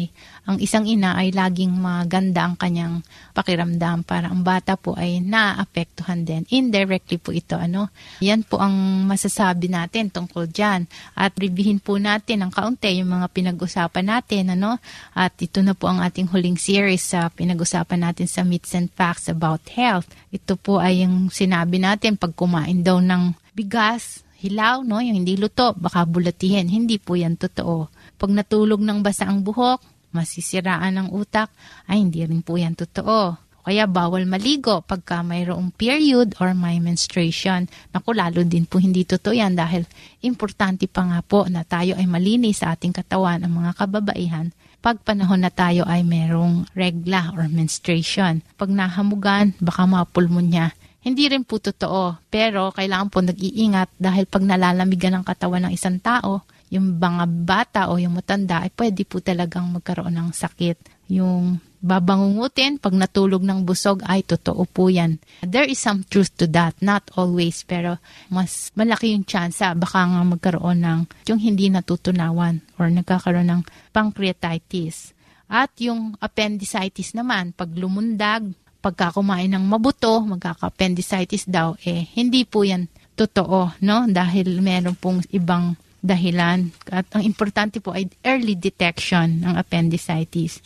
ang 0.49 0.57
isang 0.57 0.89
ina 0.89 1.13
ay 1.13 1.29
laging 1.29 1.69
maganda 1.77 2.49
ang 2.49 2.57
kanyang 2.57 3.05
pakiramdam 3.37 4.01
para 4.01 4.33
ang 4.33 4.41
bata 4.41 4.73
po 4.73 4.97
ay 4.97 5.21
naapektuhan 5.21 6.25
din. 6.25 6.41
Indirectly 6.49 7.21
po 7.21 7.29
ito, 7.29 7.53
ano? 7.53 7.93
Yan 8.25 8.41
po 8.41 8.57
ang 8.57 9.05
masasabi 9.05 9.69
natin 9.69 10.09
tungkol 10.09 10.49
dyan. 10.49 10.89
At 11.13 11.37
reviewin 11.37 11.77
po 11.77 12.01
natin 12.01 12.41
ang 12.41 12.49
kaunti 12.49 12.97
yung 12.97 13.13
mga 13.13 13.29
pinag-usapan 13.29 14.09
natin, 14.09 14.57
ano? 14.57 14.81
At 15.13 15.37
ito 15.37 15.61
na 15.61 15.77
po 15.77 15.85
ang 15.85 16.01
ating 16.01 16.33
huling 16.33 16.57
series 16.57 17.05
sa 17.05 17.29
pinag-usapan 17.29 18.09
natin 18.09 18.25
sa 18.25 18.41
Myths 18.41 18.73
and 18.73 18.89
Facts 18.89 19.29
about 19.29 19.61
Health. 19.77 20.09
Ito 20.33 20.57
po 20.57 20.81
ay 20.81 21.05
yung 21.05 21.29
sinabi 21.29 21.77
natin 21.77 22.17
pag 22.17 22.33
kumain 22.33 22.81
daw 22.81 22.97
ng 22.97 23.37
bigas, 23.53 24.25
hilaw, 24.41 24.81
no? 24.81 24.97
Yung 24.97 25.21
hindi 25.21 25.37
luto, 25.37 25.77
baka 25.77 26.09
bulatihin. 26.09 26.71
Hindi 26.71 26.97
po 26.97 27.13
yan 27.13 27.37
totoo. 27.37 27.91
Pag 28.17 28.31
natulog 28.33 28.81
ng 28.81 29.05
basa 29.05 29.29
ang 29.29 29.45
buhok, 29.45 29.98
masisiraan 30.15 30.97
ng 30.99 31.07
utak, 31.13 31.53
ay 31.89 32.01
hindi 32.01 32.25
rin 32.25 32.41
po 32.41 32.57
yan 32.57 32.73
totoo. 32.77 33.49
Kaya 33.59 33.85
bawal 33.85 34.25
maligo 34.25 34.81
pagka 34.81 35.21
mayroong 35.21 35.69
period 35.75 36.33
or 36.41 36.57
may 36.57 36.81
menstruation. 36.81 37.69
Naku, 37.93 38.17
lalo 38.17 38.41
din 38.41 38.65
po 38.65 38.81
hindi 38.81 39.05
totoo 39.05 39.35
yan 39.35 39.53
dahil 39.53 39.85
importante 40.25 40.89
pa 40.89 41.05
nga 41.05 41.19
po 41.21 41.45
na 41.45 41.61
tayo 41.61 41.93
ay 41.93 42.09
malinis 42.09 42.65
sa 42.65 42.73
ating 42.73 42.95
katawan 42.95 43.45
ang 43.45 43.53
mga 43.53 43.77
kababaihan 43.77 44.49
pag 44.79 44.97
panahon 45.03 45.43
na 45.43 45.51
tayo 45.51 45.83
ay 45.85 46.07
mayroong 46.07 46.65
regla 46.71 47.35
or 47.35 47.51
menstruation. 47.51 48.39
Pag 48.55 48.71
nahamugan, 48.71 49.51
baka 49.59 49.83
mapulmonya. 49.83 50.71
Hindi 50.99 51.27
rin 51.31 51.47
po 51.47 51.59
totoo, 51.59 52.19
pero 52.27 52.71
kailangan 52.75 53.11
po 53.11 53.19
nag-iingat 53.23 53.95
dahil 53.95 54.27
pag 54.27 54.43
nalalamigan 54.43 55.19
ng 55.19 55.23
katawan 55.23 55.67
ng 55.67 55.71
isang 55.75 55.99
tao, 55.99 56.43
yung 56.69 57.01
mga 57.01 57.25
bata 57.25 57.81
o 57.89 57.97
yung 57.97 58.17
matanda 58.17 58.61
ay 58.61 58.71
pwede 58.77 59.05
po 59.05 59.21
talagang 59.21 59.69
magkaroon 59.73 60.13
ng 60.13 60.29
sakit. 60.33 60.77
Yung 61.09 61.57
babangungutin 61.79 62.77
pag 62.77 62.93
natulog 62.93 63.41
ng 63.41 63.65
busog 63.65 64.03
ay 64.05 64.21
totoo 64.21 64.67
po 64.67 64.91
yan. 64.91 65.17
There 65.41 65.65
is 65.65 65.79
some 65.79 66.05
truth 66.05 66.35
to 66.37 66.45
that, 66.53 66.77
not 66.83 67.07
always, 67.15 67.63
pero 67.63 67.97
mas 68.29 68.69
malaki 68.75 69.15
yung 69.15 69.25
chance 69.25 69.63
baka 69.63 70.05
nga 70.05 70.21
magkaroon 70.21 70.79
ng 70.83 70.99
yung 71.31 71.39
hindi 71.39 71.71
natutunawan 71.71 72.61
or 72.77 72.91
nagkakaroon 72.91 73.49
ng 73.49 73.61
pancreatitis. 73.95 75.15
At 75.49 75.73
yung 75.81 76.13
appendicitis 76.21 77.17
naman, 77.17 77.57
pag 77.57 77.73
lumundag, 77.73 78.53
pagka 78.85 79.09
kumain 79.09 79.49
ng 79.49 79.65
mabuto, 79.65 80.21
magkaka-appendicitis 80.21 81.49
daw, 81.49 81.73
eh 81.81 82.05
hindi 82.13 82.45
po 82.45 82.61
yan 82.61 82.85
totoo, 83.17 83.81
no? 83.81 84.05
Dahil 84.07 84.61
meron 84.61 84.93
pong 84.95 85.25
ibang 85.33 85.73
dahilan. 85.99 86.71
At 86.89 87.07
ang 87.15 87.23
importante 87.23 87.79
po 87.83 87.95
ay 87.95 88.09
early 88.23 88.55
detection 88.55 89.43
ng 89.43 89.55
appendicitis. 89.55 90.63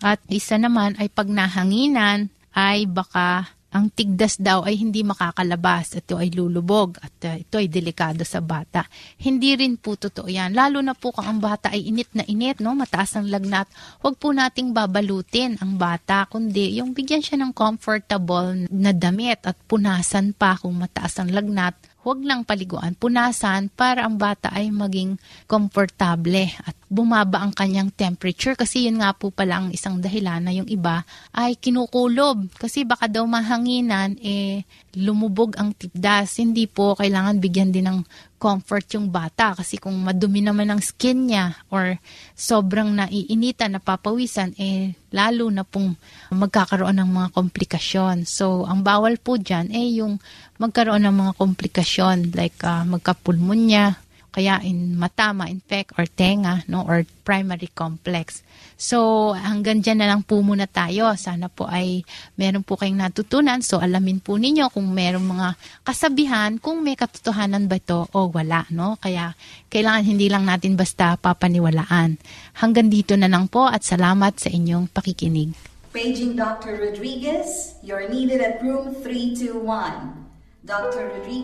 At 0.00 0.20
isa 0.28 0.60
naman 0.60 0.96
ay 1.00 1.08
pag 1.08 1.30
nahanginan 1.30 2.28
ay 2.56 2.88
baka 2.88 3.56
ang 3.76 3.92
tigdas 3.92 4.40
daw 4.40 4.64
ay 4.64 4.80
hindi 4.80 5.04
makakalabas. 5.04 6.00
Ito 6.00 6.16
ay 6.16 6.32
lulubog 6.32 6.96
at 7.04 7.12
uh, 7.28 7.36
ito 7.36 7.60
ay 7.60 7.68
delikado 7.68 8.24
sa 8.24 8.40
bata. 8.40 8.88
Hindi 9.20 9.52
rin 9.52 9.76
po 9.76 10.00
totoo 10.00 10.32
yan. 10.32 10.56
Lalo 10.56 10.80
na 10.80 10.96
po 10.96 11.12
kung 11.12 11.28
ang 11.28 11.36
bata 11.36 11.68
ay 11.68 11.92
init 11.92 12.08
na 12.16 12.24
init, 12.24 12.64
no? 12.64 12.72
mataas 12.72 13.20
ang 13.20 13.28
lagnat, 13.28 13.68
huwag 14.00 14.16
po 14.16 14.32
nating 14.32 14.72
babalutin 14.72 15.60
ang 15.60 15.76
bata, 15.76 16.24
kundi 16.24 16.80
yung 16.80 16.96
bigyan 16.96 17.20
siya 17.20 17.36
ng 17.44 17.52
comfortable 17.52 18.64
na 18.72 18.96
damit 18.96 19.44
at 19.44 19.60
punasan 19.68 20.32
pa 20.32 20.56
kung 20.56 20.72
mataas 20.80 21.20
ang 21.20 21.28
lagnat 21.28 21.76
huwag 22.06 22.22
lang 22.22 22.46
paliguan, 22.46 22.94
punasan 22.94 23.66
para 23.74 24.06
ang 24.06 24.14
bata 24.14 24.54
ay 24.54 24.70
maging 24.70 25.18
komportable 25.50 26.46
at 26.62 26.78
bumaba 26.86 27.42
ang 27.42 27.50
kanyang 27.50 27.90
temperature 27.90 28.54
kasi 28.54 28.86
yun 28.86 29.02
nga 29.02 29.10
po 29.10 29.34
pala 29.34 29.58
ang 29.58 29.74
isang 29.74 29.98
dahilan 29.98 30.38
na 30.38 30.54
yung 30.54 30.70
iba 30.70 31.02
ay 31.34 31.58
kinukulob 31.58 32.46
kasi 32.62 32.86
baka 32.86 33.10
daw 33.10 33.26
mahanginan 33.26 34.14
eh 34.22 34.62
lumubog 34.94 35.58
ang 35.58 35.74
tipdas. 35.74 36.38
Hindi 36.38 36.70
po 36.70 36.94
kailangan 36.94 37.42
bigyan 37.42 37.74
din 37.74 37.90
ng 37.90 38.00
comfort 38.36 38.86
yung 38.96 39.10
bata 39.12 39.52
kasi 39.56 39.76
kung 39.76 39.96
madumi 40.00 40.40
naman 40.44 40.70
ang 40.70 40.80
skin 40.80 41.28
niya 41.28 41.58
or 41.72 41.98
sobrang 42.32 42.92
naiinitan, 42.96 43.76
napapawisan, 43.76 44.56
eh 44.56 44.96
lalo 45.12 45.48
na 45.48 45.64
pong 45.64 45.96
magkakaroon 46.32 46.96
ng 47.00 47.10
mga 47.12 47.28
komplikasyon. 47.32 48.28
So, 48.28 48.68
ang 48.68 48.84
bawal 48.84 49.16
po 49.16 49.40
dyan 49.40 49.72
eh 49.72 50.00
yung 50.00 50.20
magkaroon 50.56 51.04
ng 51.04 51.16
mga 51.16 51.32
komplikasyon 51.36 52.32
like 52.32 52.60
uh, 52.64 52.84
magkapulmonya, 52.88 54.06
kaya 54.36 54.60
in 54.68 55.00
mata, 55.00 55.32
ma-infect 55.32 55.96
or 55.96 56.04
tenga, 56.04 56.60
no, 56.68 56.84
or 56.84 57.08
primary 57.24 57.72
complex. 57.72 58.44
So, 58.76 59.32
hanggang 59.32 59.80
dyan 59.80 60.04
na 60.04 60.12
lang 60.12 60.28
po 60.28 60.44
muna 60.44 60.68
tayo. 60.68 61.08
Sana 61.16 61.48
po 61.48 61.64
ay 61.64 62.04
meron 62.36 62.60
po 62.60 62.76
kayong 62.76 63.00
natutunan. 63.00 63.64
So, 63.64 63.80
alamin 63.80 64.20
po 64.20 64.36
ninyo 64.36 64.68
kung 64.68 64.92
meron 64.92 65.24
mga 65.24 65.56
kasabihan, 65.88 66.60
kung 66.60 66.84
may 66.84 67.00
katotohanan 67.00 67.64
ba 67.64 67.80
ito 67.80 68.04
o 68.12 68.28
wala, 68.28 68.68
no? 68.68 69.00
Kaya, 69.00 69.32
kailangan 69.72 70.04
hindi 70.04 70.28
lang 70.28 70.44
natin 70.44 70.76
basta 70.76 71.16
papaniwalaan. 71.16 72.20
Hanggang 72.60 72.92
dito 72.92 73.16
na 73.16 73.32
lang 73.32 73.48
po 73.48 73.64
at 73.64 73.88
salamat 73.88 74.36
sa 74.36 74.52
inyong 74.52 74.92
pakikinig. 74.92 75.56
Paging 75.96 76.36
Dr. 76.36 76.76
Rodriguez, 76.76 77.80
you're 77.80 78.04
needed 78.12 78.44
at 78.44 78.60
room 78.60 78.92
321. 79.00 80.25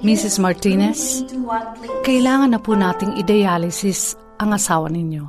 Mrs. 0.02 0.43
Martinez, 0.43 1.23
kailangan 2.02 2.50
na 2.50 2.59
po 2.59 2.75
nating 2.75 3.23
i-dialysis 3.23 4.19
ang 4.43 4.50
asawa 4.50 4.91
ninyo. 4.91 5.23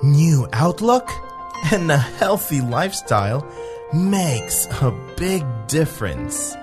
New 0.00 0.48
outlook 0.56 1.04
and 1.68 1.92
a 1.92 2.00
healthy 2.16 2.64
lifestyle 2.64 3.44
makes 3.92 4.64
a 4.80 4.88
big 5.20 5.44
difference. 5.68 6.56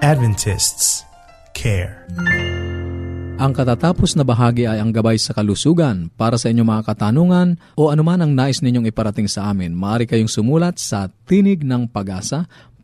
Adventists 0.00 1.04
care. 1.52 2.08
Ang 3.36 3.52
katatapos 3.52 4.16
na 4.16 4.24
bahagi 4.24 4.64
ay 4.64 4.80
ang 4.80 4.88
gabay 4.88 5.20
sa 5.20 5.36
kalusugan. 5.36 6.08
Para 6.16 6.40
sa 6.40 6.48
inyong 6.48 6.72
mga 6.72 6.82
katanungan 6.88 7.60
o 7.76 7.92
anuman 7.92 8.24
ang 8.24 8.32
nais 8.32 8.64
ninyong 8.64 8.88
iparating 8.88 9.28
sa 9.28 9.52
amin, 9.52 9.76
maaari 9.76 10.08
kayong 10.08 10.32
sumulat 10.32 10.80
sa 10.80 11.12
Tinig 11.28 11.60
ng 11.60 11.84
Pag-asa, 11.92 12.48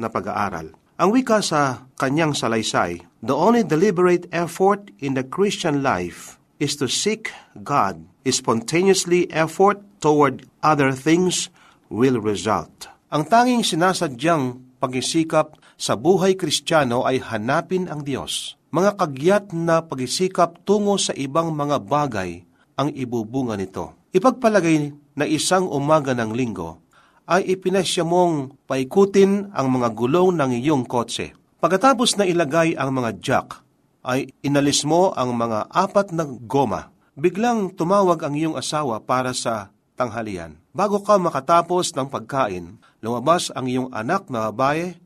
na 0.00 0.08
pag-aaral. 0.08 0.72
Ang 0.96 1.08
wika 1.12 1.44
sa 1.44 1.84
kanyang 2.00 2.32
salaysay, 2.32 3.04
The 3.20 3.36
only 3.36 3.60
deliberate 3.60 4.24
effort 4.32 4.88
in 4.96 5.12
the 5.12 5.20
Christian 5.20 5.84
life 5.84 6.40
is 6.56 6.80
to 6.80 6.88
seek 6.88 7.28
God. 7.60 8.08
Spontaneously 8.24 9.28
effort 9.28 9.84
toward 10.00 10.48
other 10.64 10.96
things 10.96 11.52
will 11.92 12.16
result. 12.16 12.88
Ang 13.12 13.28
tanging 13.28 13.60
sinasadyang 13.60 14.80
pagisikap 14.80 15.60
sa 15.76 16.00
buhay 16.00 16.40
kristyano 16.40 17.04
ay 17.04 17.20
hanapin 17.20 17.92
ang 17.92 18.00
Diyos. 18.00 18.56
Mga 18.72 18.90
kagyat 18.96 19.44
na 19.52 19.84
pagisikap 19.84 20.64
tungo 20.64 20.96
sa 20.96 21.12
ibang 21.12 21.52
mga 21.52 21.84
bagay 21.84 22.40
ang 22.80 22.88
ibubunga 22.96 23.60
nito. 23.60 24.08
Ipagpalagay 24.16 25.09
na 25.14 25.26
isang 25.26 25.66
umaga 25.66 26.14
ng 26.14 26.30
linggo 26.34 26.82
ay 27.30 27.46
ipinasya 27.54 28.02
mong 28.02 28.66
paikutin 28.66 29.54
ang 29.54 29.70
mga 29.70 29.94
gulong 29.94 30.34
ng 30.34 30.50
iyong 30.58 30.82
kotse. 30.82 31.30
Pagkatapos 31.62 32.18
na 32.18 32.26
ilagay 32.26 32.74
ang 32.74 32.90
mga 32.90 33.10
jack, 33.22 33.62
ay 34.02 34.32
inalis 34.40 34.82
mo 34.88 35.12
ang 35.12 35.36
mga 35.36 35.68
apat 35.70 36.10
na 36.16 36.24
goma. 36.26 36.90
Biglang 37.14 37.76
tumawag 37.76 38.24
ang 38.24 38.34
iyong 38.34 38.56
asawa 38.56 38.98
para 39.04 39.36
sa 39.36 39.70
tanghalian. 39.94 40.56
Bago 40.72 41.04
ka 41.04 41.20
makatapos 41.20 41.92
ng 41.92 42.08
pagkain, 42.08 42.80
lumabas 43.04 43.52
ang 43.52 43.68
iyong 43.68 43.92
anak 43.92 44.32
na 44.32 44.48
babae 44.48 44.96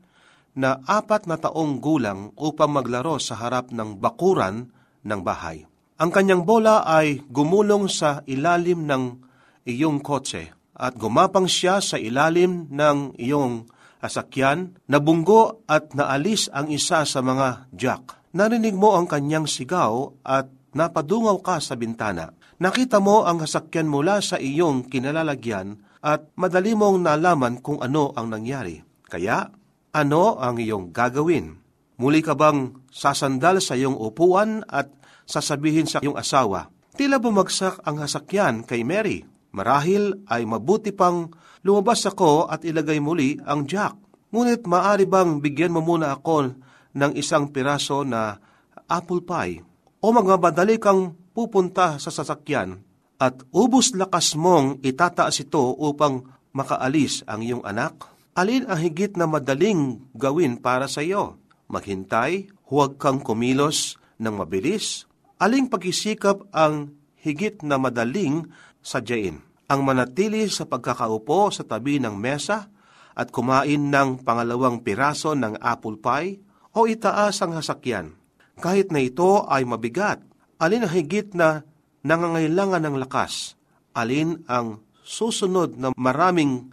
na 0.55 0.79
apat 0.87 1.27
na 1.27 1.35
taong 1.35 1.83
gulang 1.83 2.31
upang 2.39 2.71
maglaro 2.71 3.19
sa 3.19 3.35
harap 3.35 3.75
ng 3.75 3.99
bakuran 3.99 4.71
ng 5.03 5.19
bahay. 5.19 5.67
Ang 5.99 6.09
kanyang 6.15 6.47
bola 6.47 6.87
ay 6.87 7.19
gumulong 7.27 7.91
sa 7.91 8.23
ilalim 8.23 8.87
ng 8.87 9.03
iyong 9.65 9.99
kotse 9.99 10.53
at 10.77 10.93
gumapang 10.95 11.49
siya 11.49 11.81
sa 11.81 11.97
ilalim 11.97 12.69
ng 12.69 13.17
iyong 13.17 13.65
asakyan, 14.05 14.77
nabunggo 14.85 15.65
at 15.65 15.97
naalis 15.97 16.47
ang 16.53 16.69
isa 16.69 17.01
sa 17.03 17.19
mga 17.25 17.73
jack. 17.73 18.03
Narinig 18.35 18.77
mo 18.77 18.93
ang 18.93 19.09
kanyang 19.09 19.49
sigaw 19.49 20.13
at 20.21 20.51
napadungaw 20.75 21.41
ka 21.41 21.57
sa 21.57 21.73
bintana. 21.73 22.35
Nakita 22.61 23.01
mo 23.01 23.25
ang 23.25 23.41
sasakyan 23.41 23.89
mula 23.89 24.21
sa 24.21 24.37
iyong 24.37 24.87
kinalalagyan 24.87 25.79
at 26.05 26.29
madali 26.37 26.77
mong 26.77 27.01
nalaman 27.01 27.59
kung 27.63 27.81
ano 27.81 28.13
ang 28.13 28.29
nangyari. 28.29 28.79
Kaya, 29.07 29.49
ano 29.95 30.23
ang 30.37 30.59
iyong 30.59 30.91
gagawin? 30.91 31.55
Muli 31.95 32.19
ka 32.19 32.35
bang 32.35 32.75
sasandal 32.91 33.63
sa 33.63 33.79
iyong 33.79 33.95
upuan 33.95 34.67
at 34.67 34.91
sasabihin 35.23 35.87
sa 35.87 36.03
iyong 36.03 36.19
asawa, 36.19 36.69
Tila 36.95 37.19
bumagsak 37.19 37.83
ang 37.83 37.99
hasakyan 37.99 38.63
kay 38.63 38.87
Mary. 38.87 39.27
Marahil 39.55 40.19
ay 40.27 40.43
mabuti 40.43 40.91
pang 40.91 41.31
lumabas 41.63 42.03
ako 42.03 42.51
at 42.51 42.67
ilagay 42.67 42.99
muli 42.99 43.39
ang 43.47 43.63
jack. 43.63 43.95
Ngunit 44.35 44.67
maari 44.67 45.07
bang 45.07 45.39
bigyan 45.39 45.71
mo 45.71 45.79
muna 45.79 46.11
ako 46.11 46.59
ng 46.91 47.11
isang 47.15 47.47
piraso 47.55 48.03
na 48.03 48.35
apple 48.91 49.23
pie? 49.23 49.63
O 50.03 50.11
magmamadali 50.11 50.75
kang 50.75 51.15
pupunta 51.31 51.95
sa 52.03 52.11
sasakyan 52.11 52.83
at 53.15 53.47
ubus 53.55 53.95
lakas 53.95 54.35
mong 54.35 54.83
itataas 54.83 55.39
ito 55.39 55.71
upang 55.79 56.27
makaalis 56.51 57.23
ang 57.23 57.39
iyong 57.39 57.63
anak? 57.63 58.11
Alin 58.35 58.67
ang 58.67 58.83
higit 58.83 59.15
na 59.15 59.23
madaling 59.23 60.03
gawin 60.11 60.59
para 60.59 60.91
sa 60.91 60.99
iyo? 60.99 61.39
Maghintay, 61.71 62.51
huwag 62.67 62.99
kang 62.99 63.23
kumilos 63.23 63.95
ng 64.19 64.35
mabilis. 64.35 65.07
Aling 65.39 65.71
pagkisikap 65.71 66.43
ang 66.51 66.91
higit 67.23 67.63
na 67.63 67.79
madaling 67.79 68.51
sadyain? 68.85 69.41
Ang 69.65 69.81
manatili 69.81 70.45
sa 70.45 70.69
pagkakaupo 70.69 71.49
sa 71.49 71.65
tabi 71.65 71.97
ng 71.97 72.13
mesa 72.13 72.69
at 73.17 73.33
kumain 73.33 73.89
ng 73.89 74.21
pangalawang 74.21 74.85
piraso 74.85 75.33
ng 75.33 75.57
apple 75.57 75.97
pie 75.97 76.37
o 76.77 76.85
itaas 76.85 77.41
ang 77.41 77.57
hasakyan. 77.57 78.13
Kahit 78.61 78.93
na 78.93 79.01
ito 79.01 79.41
ay 79.49 79.65
mabigat, 79.65 80.21
alin 80.61 80.85
ang 80.85 80.93
higit 80.93 81.33
na 81.33 81.65
nangangailangan 82.05 82.85
ng 82.85 82.95
lakas? 83.01 83.57
Alin 83.97 84.45
ang 84.45 84.85
susunod 85.01 85.81
na 85.81 85.89
maraming 85.97 86.69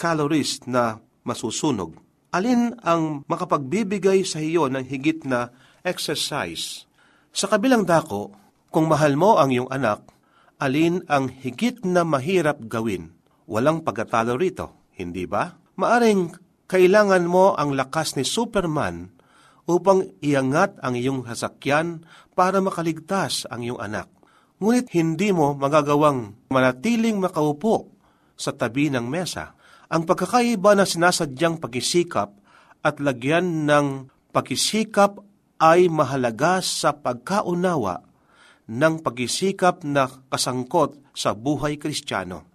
calories 0.00 0.64
na 0.64 0.96
masusunog? 1.28 1.92
Alin 2.32 2.72
ang 2.86 3.26
makapagbibigay 3.26 4.24
sa 4.24 4.40
iyo 4.40 4.70
ng 4.70 4.86
higit 4.86 5.26
na 5.26 5.50
exercise? 5.82 6.86
Sa 7.34 7.50
kabilang 7.50 7.84
dako, 7.84 8.32
kung 8.70 8.86
mahal 8.86 9.18
mo 9.18 9.36
ang 9.36 9.50
iyong 9.50 9.70
anak, 9.70 10.06
alin 10.60 11.02
ang 11.08 11.32
higit 11.32 11.80
na 11.88 12.04
mahirap 12.04 12.60
gawin? 12.68 13.16
Walang 13.48 13.82
pagkatalo 13.82 14.36
rito, 14.36 14.92
hindi 14.94 15.24
ba? 15.24 15.56
Maaring 15.80 16.36
kailangan 16.70 17.24
mo 17.26 17.56
ang 17.56 17.74
lakas 17.74 18.14
ni 18.14 18.22
Superman 18.22 19.10
upang 19.66 20.06
iangat 20.22 20.78
ang 20.84 20.94
iyong 20.94 21.26
hasakyan 21.26 22.06
para 22.36 22.62
makaligtas 22.62 23.48
ang 23.50 23.64
iyong 23.64 23.80
anak. 23.80 24.06
Ngunit 24.60 24.92
hindi 24.92 25.32
mo 25.32 25.56
magagawang 25.56 26.52
manatiling 26.52 27.16
makaupo 27.16 27.90
sa 28.36 28.52
tabi 28.52 28.92
ng 28.92 29.08
mesa. 29.08 29.56
Ang 29.90 30.04
pagkakaiba 30.04 30.76
na 30.76 30.84
sinasadyang 30.84 31.58
pagkisikap 31.58 32.30
at 32.84 32.94
lagyan 33.00 33.66
ng 33.66 34.12
pagkisikap 34.30 35.18
ay 35.58 35.90
mahalaga 35.90 36.62
sa 36.62 36.94
pagkaunawa 36.94 38.09
ng 38.70 39.02
pagkisikap 39.02 39.82
na 39.82 40.06
kasangkot 40.30 41.02
sa 41.10 41.34
buhay 41.34 41.74
kristyano. 41.74 42.46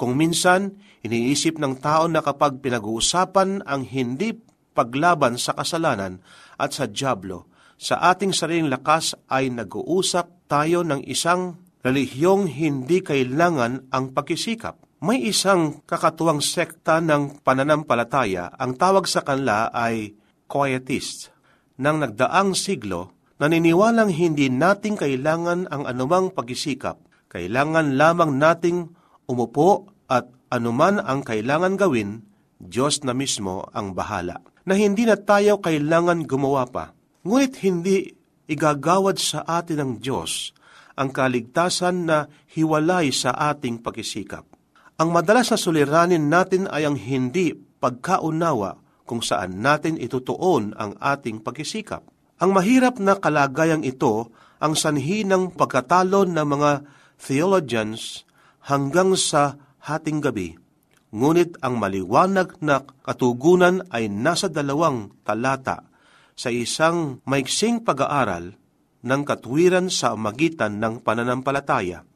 Kung 0.00 0.16
minsan, 0.16 0.80
iniisip 1.04 1.60
ng 1.60 1.76
tao 1.84 2.08
na 2.08 2.24
kapag 2.24 2.64
pinag-uusapan 2.64 3.68
ang 3.68 3.84
hindi 3.84 4.32
paglaban 4.72 5.36
sa 5.36 5.52
kasalanan 5.52 6.24
at 6.56 6.72
sa 6.72 6.88
Diablo, 6.88 7.50
sa 7.76 8.00
ating 8.10 8.32
sariling 8.32 8.72
lakas 8.72 9.12
ay 9.28 9.50
nag-uusap 9.52 10.48
tayo 10.48 10.86
ng 10.86 11.04
isang 11.04 11.60
relihiyong 11.84 12.48
hindi 12.48 13.04
kailangan 13.04 13.90
ang 13.90 14.14
pagkisikap. 14.16 14.78
May 14.98 15.30
isang 15.30 15.86
kakatuwang 15.86 16.42
sekta 16.42 16.98
ng 16.98 17.42
pananampalataya, 17.46 18.50
ang 18.58 18.74
tawag 18.74 19.06
sa 19.06 19.22
kanila 19.22 19.70
ay 19.70 20.14
Quietist. 20.50 21.30
Nang 21.78 22.02
nagdaang 22.02 22.58
siglo, 22.58 23.17
naniniwalang 23.38 24.10
hindi 24.10 24.50
nating 24.50 24.98
kailangan 24.98 25.70
ang 25.70 25.82
anumang 25.86 26.34
pagkisikap. 26.34 26.98
Kailangan 27.30 27.94
lamang 27.94 28.36
nating 28.36 28.90
umupo 29.30 29.90
at 30.10 30.26
anuman 30.50 30.98
ang 30.98 31.22
kailangan 31.22 31.78
gawin, 31.78 32.24
Diyos 32.58 33.06
na 33.06 33.14
mismo 33.14 33.68
ang 33.70 33.94
bahala. 33.94 34.42
Na 34.66 34.74
hindi 34.74 35.06
na 35.06 35.16
tayo 35.16 35.62
kailangan 35.62 36.26
gumawa 36.26 36.66
pa. 36.68 36.92
Ngunit 37.22 37.54
hindi 37.62 38.10
igagawad 38.48 39.16
sa 39.20 39.44
atin 39.46 39.78
ng 39.80 39.92
Diyos 40.02 40.56
ang 40.98 41.14
kaligtasan 41.14 42.10
na 42.10 42.26
hiwalay 42.50 43.14
sa 43.14 43.30
ating 43.30 43.78
pagkisikap. 43.86 44.42
Ang 44.98 45.14
madalas 45.14 45.54
na 45.54 45.58
suliranin 45.60 46.26
natin 46.26 46.66
ay 46.66 46.82
ang 46.82 46.98
hindi 46.98 47.54
pagkaunawa 47.54 48.82
kung 49.06 49.22
saan 49.22 49.62
natin 49.62 49.94
itutuon 49.94 50.74
ang 50.74 50.98
ating 50.98 51.38
pagkisikap. 51.38 52.02
Ang 52.38 52.54
mahirap 52.54 53.02
na 53.02 53.18
kalagayang 53.18 53.82
ito 53.82 54.30
ang 54.62 54.78
sanhi 54.78 55.26
ng 55.26 55.58
pagkatalo 55.58 56.22
ng 56.22 56.46
mga 56.46 56.70
theologians 57.18 58.22
hanggang 58.62 59.18
sa 59.18 59.58
hating 59.82 60.22
gabi. 60.22 60.54
Ngunit 61.10 61.58
ang 61.64 61.82
maliwanag 61.82 62.62
na 62.62 62.86
katugunan 63.02 63.82
ay 63.90 64.06
nasa 64.06 64.46
dalawang 64.46 65.10
talata 65.26 65.88
sa 66.38 66.52
isang 66.54 67.18
maiksing 67.26 67.82
pag-aaral 67.82 68.54
ng 69.02 69.22
katwiran 69.26 69.90
sa 69.90 70.14
magitan 70.14 70.78
ng 70.78 71.02
pananampalataya. 71.02 72.06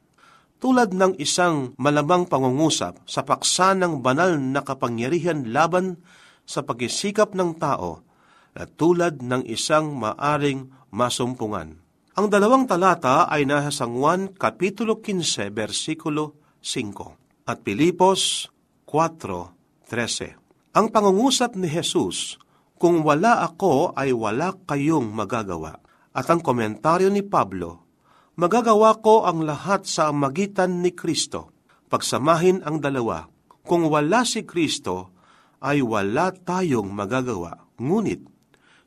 Tulad 0.63 0.95
ng 0.95 1.19
isang 1.19 1.75
malamang 1.75 2.23
pangungusap 2.23 3.03
sa 3.03 3.27
paksa 3.27 3.75
ng 3.75 3.99
banal 3.99 4.39
na 4.39 4.63
kapangyarihan 4.63 5.51
laban 5.51 5.99
sa 6.47 6.63
pagkisikap 6.63 7.35
ng 7.35 7.59
tao 7.59 8.12
na 8.53 8.69
tulad 8.69 9.21
ng 9.21 9.45
isang 9.49 9.93
maaring 9.97 10.69
masumpungan. 10.93 11.81
Ang 12.13 12.29
dalawang 12.29 12.69
talata 12.69 13.25
ay 13.25 13.49
nasa 13.49 13.73
Sangwan 13.73 14.37
Kapitulo 14.37 15.01
15, 15.01 15.49
versikulo 15.49 16.37
5 16.61 17.49
at 17.49 17.65
Pilipos 17.65 18.47
4.13. 18.85 20.77
Ang 20.77 20.89
pangungusap 20.93 21.57
ni 21.57 21.65
Jesus, 21.65 22.37
kung 22.77 23.01
wala 23.01 23.41
ako 23.45 23.97
ay 23.97 24.13
wala 24.13 24.53
kayong 24.65 25.09
magagawa. 25.09 25.81
At 26.13 26.29
ang 26.29 26.45
komentaryo 26.45 27.09
ni 27.09 27.25
Pablo, 27.25 27.89
magagawa 28.37 29.01
ko 29.01 29.25
ang 29.25 29.41
lahat 29.41 29.89
sa 29.89 30.13
magitan 30.13 30.85
ni 30.85 30.93
Kristo. 30.93 31.49
Pagsamahin 31.89 32.61
ang 32.61 32.77
dalawa, 32.77 33.25
kung 33.65 33.89
wala 33.89 34.21
si 34.25 34.45
Kristo, 34.45 35.13
ay 35.61 35.81
wala 35.81 36.29
tayong 36.33 36.89
magagawa. 36.93 37.57
Ngunit, 37.81 38.32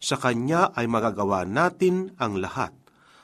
sa 0.01 0.21
Kanya 0.21 0.73
ay 0.77 0.87
magagawa 0.87 1.49
natin 1.49 2.15
ang 2.21 2.39
lahat. 2.39 2.73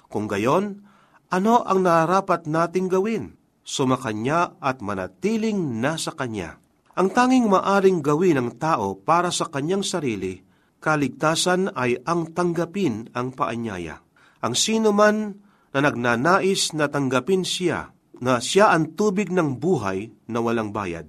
Kung 0.09 0.29
gayon, 0.29 0.85
ano 1.33 1.65
ang 1.65 1.85
narapat 1.85 2.45
nating 2.45 2.93
gawin? 2.93 3.41
Sumakanya 3.63 4.59
at 4.61 4.85
manatiling 4.85 5.81
nasa 5.81 6.13
Kanya. 6.13 6.61
Ang 6.93 7.09
tanging 7.17 7.49
maaring 7.49 8.05
gawin 8.05 8.37
ng 8.37 8.51
tao 8.61 8.93
para 9.01 9.33
sa 9.33 9.49
kanyang 9.49 9.81
sarili, 9.81 10.45
kaligtasan 10.77 11.73
ay 11.73 11.97
ang 12.05 12.37
tanggapin 12.37 13.09
ang 13.17 13.33
paanyaya. 13.33 14.05
Ang 14.45 14.53
sino 14.53 14.93
man 14.93 15.41
na 15.73 15.81
nagnanais 15.81 16.77
na 16.77 16.93
tanggapin 16.93 17.49
siya, 17.49 17.97
na 18.21 18.45
siya 18.45 18.77
ang 18.77 18.93
tubig 18.93 19.33
ng 19.33 19.57
buhay 19.57 20.13
na 20.29 20.45
walang 20.45 20.69
bayad. 20.69 21.09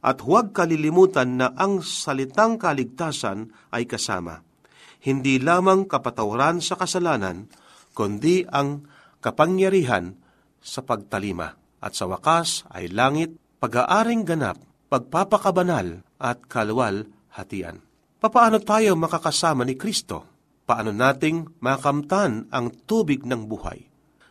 At 0.00 0.24
huwag 0.24 0.56
kalilimutan 0.56 1.36
na 1.36 1.52
ang 1.52 1.84
salitang 1.84 2.56
kaligtasan 2.56 3.52
ay 3.76 3.84
kasama. 3.84 4.40
Hindi 5.00 5.40
lamang 5.40 5.88
kapatawaran 5.88 6.60
sa 6.60 6.76
kasalanan, 6.76 7.48
kundi 7.96 8.44
ang 8.48 8.84
kapangyarihan 9.24 10.16
sa 10.60 10.84
pagtalima. 10.84 11.56
At 11.80 11.96
sa 11.96 12.04
wakas 12.04 12.68
ay 12.68 12.92
langit, 12.92 13.36
pag-aaring 13.60 14.28
ganap 14.28 14.60
pagpapakabanal 14.90 16.02
at 16.18 16.44
kalwal 16.50 17.06
hatian. 17.32 17.80
Papaano 18.20 18.60
tayo 18.60 18.98
makakasama 18.98 19.64
ni 19.64 19.78
Kristo? 19.78 20.28
Paano 20.66 20.92
nating 20.92 21.62
makamtan 21.64 22.50
ang 22.52 22.74
tubig 22.84 23.24
ng 23.24 23.48
buhay? 23.48 23.80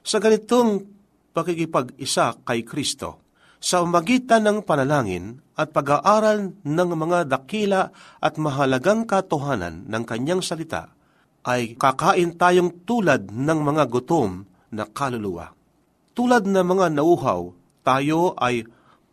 Sa 0.05 0.21
ganitong 0.21 0.85
pakikipag-isa 1.33 2.45
kay 2.45 2.61
Kristo, 2.67 3.25
sa 3.59 3.83
magitan 3.83 4.45
ng 4.45 4.57
panalangin 4.63 5.41
at 5.59 5.75
pag-aaral 5.75 6.55
ng 6.63 6.89
mga 6.95 7.27
dakila 7.27 7.91
at 8.23 8.39
mahalagang 8.39 9.03
katohanan 9.03 9.83
ng 9.91 10.03
kanyang 10.07 10.39
salita, 10.39 10.95
ay 11.43 11.75
kakain 11.75 12.39
tayong 12.39 12.87
tulad 12.87 13.27
ng 13.27 13.59
mga 13.59 13.83
gutom 13.91 14.47
na 14.71 14.87
kaluluwa. 14.87 15.51
Tulad 16.15 16.47
ng 16.47 16.63
mga 16.63 16.95
nauhaw, 16.95 17.51
tayo 17.83 18.39
ay 18.39 18.63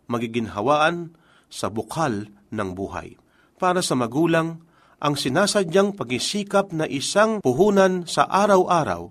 magiginhawaan 0.07 1.11
sa 1.51 1.67
bukal 1.67 2.31
ng 2.55 2.71
buhay. 2.79 3.19
Para 3.59 3.83
sa 3.83 3.99
magulang, 3.99 4.63
ang 5.03 5.19
sinasadyang 5.19 5.99
pagisikap 5.99 6.71
na 6.71 6.87
isang 6.87 7.43
puhunan 7.43 8.07
sa 8.07 8.23
araw-araw 8.31 9.11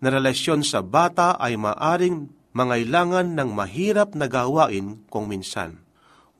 na 0.00 0.08
relasyon 0.08 0.64
sa 0.64 0.80
bata 0.80 1.36
ay 1.36 1.60
maaring 1.60 2.32
mangailangan 2.56 3.36
ng 3.36 3.50
mahirap 3.52 4.16
na 4.16 4.26
gawain 4.26 5.04
kung 5.12 5.28
minsan. 5.28 5.89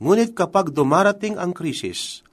Ngunit 0.00 0.32
kapag 0.32 0.72
dumarating 0.72 1.36
ang 1.36 1.52
krisis, 1.52 2.24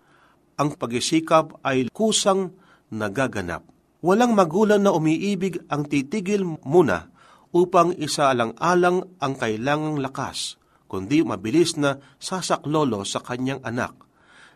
ang 0.56 0.74
pagisikap 0.74 1.60
ay 1.68 1.92
kusang 1.92 2.56
nagaganap. 2.90 3.68
Walang 4.00 4.34
magulang 4.34 4.88
na 4.88 4.96
umiibig 4.96 5.60
ang 5.68 5.84
titigil 5.84 6.48
muna 6.64 7.12
upang 7.52 7.92
isaalang-alang 8.00 9.04
ang 9.20 9.34
kailangang 9.36 10.00
lakas 10.00 10.56
kundi 10.88 11.22
mabilis 11.22 11.76
na 11.76 12.00
sasaklolo 12.18 13.04
sa 13.04 13.20
kanyang 13.20 13.60
anak 13.62 13.94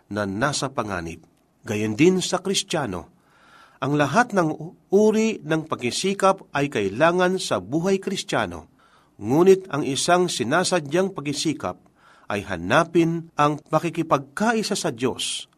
na 0.08 0.24
nasa 0.24 0.71
panganib. 0.71 1.28
Gayon 1.67 2.00
din 2.00 2.24
sa 2.24 2.39
Kristiyano, 2.39 3.12
ang 3.84 4.00
lahat 4.00 4.34
ng 4.34 4.50
uri 4.89 5.43
ng 5.43 5.67
pagkisikap 5.67 6.56
ay 6.56 6.71
kailangan 6.71 7.38
sa 7.38 7.62
buhay 7.62 8.00
Kristiyano, 8.02 8.71
ngunit 9.21 9.69
ang 9.69 9.86
isang 9.86 10.32
sinasadyang 10.32 11.13
pagkisikap 11.13 11.78
ay 12.31 12.47
hanapin 12.47 13.27
ang 13.35 13.59
pakikipagkaisa 13.59 14.79
sa 14.79 14.95
Diyos 14.95 15.51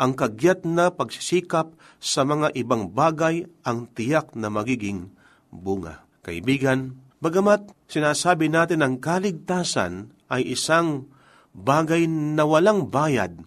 ang 0.00 0.16
kagyat 0.16 0.64
na 0.64 0.88
pagsisikap 0.88 1.76
sa 2.00 2.24
mga 2.24 2.56
ibang 2.56 2.88
bagay 2.88 3.44
ang 3.68 3.84
tiyak 3.92 4.32
na 4.32 4.48
magiging 4.48 5.12
bunga. 5.52 6.08
Kaibigan, 6.24 6.96
bagamat 7.20 7.68
sinasabi 7.84 8.48
natin 8.48 8.80
ang 8.80 8.96
kaligtasan 8.96 10.08
ay 10.32 10.56
isang 10.56 11.04
bagay 11.52 12.08
na 12.08 12.48
walang 12.48 12.88
bayad 12.88 13.44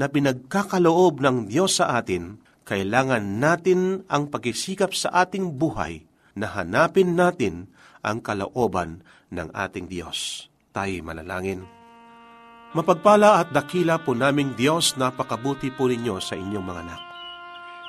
na 0.00 0.08
pinagkakaloob 0.08 1.20
ng 1.20 1.52
Diyos 1.52 1.76
sa 1.76 2.00
atin, 2.00 2.40
kailangan 2.64 3.36
natin 3.36 4.08
ang 4.08 4.32
pagsisikap 4.32 4.96
sa 4.96 5.12
ating 5.26 5.60
buhay 5.60 6.08
na 6.32 6.48
hanapin 6.48 7.12
natin 7.12 7.68
ang 8.00 8.24
kalooban 8.24 9.04
ng 9.28 9.52
ating 9.52 9.90
Diyos. 9.90 10.48
Tayo 10.72 11.04
manalangin. 11.04 11.79
Mapagpala 12.70 13.42
at 13.42 13.50
dakila 13.50 13.98
po 13.98 14.14
naming 14.14 14.54
Diyos, 14.54 14.94
napakabuti 14.94 15.74
po 15.74 15.90
ninyo 15.90 16.22
sa 16.22 16.38
inyong 16.38 16.62
mga 16.62 16.80
anak. 16.86 17.02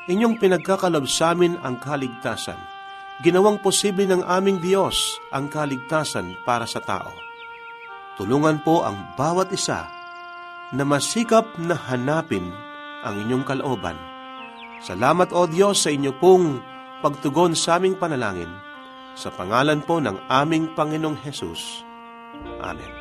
Inyong 0.09 0.41
pinagkakalob 0.41 1.05
sa 1.05 1.37
amin 1.37 1.53
ang 1.61 1.77
kaligtasan. 1.77 2.57
Ginawang 3.21 3.61
posible 3.61 4.09
ng 4.09 4.25
aming 4.25 4.57
Diyos 4.57 5.21
ang 5.29 5.53
kaligtasan 5.53 6.41
para 6.41 6.65
sa 6.65 6.81
tao. 6.81 7.13
Tulungan 8.17 8.65
po 8.65 8.81
ang 8.81 9.13
bawat 9.13 9.53
isa 9.53 9.85
na 10.73 10.81
masikap 10.81 11.45
na 11.61 11.77
hanapin 11.77 12.49
ang 13.05 13.21
inyong 13.21 13.45
kalooban. 13.45 13.97
Salamat 14.81 15.29
o 15.29 15.45
Diyos 15.45 15.85
sa 15.85 15.93
inyo 15.93 16.17
pong 16.17 16.57
pagtugon 17.05 17.53
sa 17.53 17.77
aming 17.77 18.01
panalangin. 18.01 18.49
Sa 19.13 19.29
pangalan 19.29 19.85
po 19.85 20.01
ng 20.01 20.17
aming 20.25 20.73
Panginoong 20.73 21.21
Hesus. 21.21 21.85
Amen. 22.65 23.00